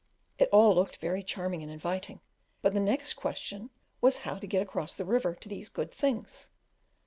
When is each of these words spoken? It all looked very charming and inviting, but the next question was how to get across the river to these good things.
It 0.39 0.49
all 0.51 0.73
looked 0.73 0.95
very 0.97 1.21
charming 1.21 1.61
and 1.61 1.71
inviting, 1.71 2.21
but 2.63 2.73
the 2.73 2.79
next 2.79 3.13
question 3.13 3.69
was 4.01 4.17
how 4.25 4.39
to 4.39 4.47
get 4.47 4.63
across 4.63 4.95
the 4.95 5.05
river 5.05 5.35
to 5.35 5.47
these 5.47 5.69
good 5.69 5.91
things. 5.91 6.49